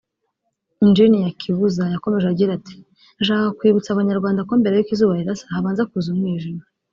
[0.85, 2.75] Engineer Kibuza yakomeje agira ati
[3.15, 6.63] “Nashakaga kwibutsa abanyarwanda ko mbere y’uko izuba rirasa habanza kuza umwijima